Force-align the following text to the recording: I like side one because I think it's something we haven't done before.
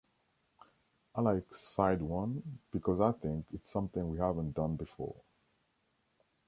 I 1.13 1.21
like 1.21 1.53
side 1.55 2.01
one 2.01 2.57
because 2.71 2.99
I 2.99 3.11
think 3.11 3.45
it's 3.53 3.69
something 3.69 4.09
we 4.09 4.17
haven't 4.17 4.55
done 4.55 4.75
before. 4.75 5.13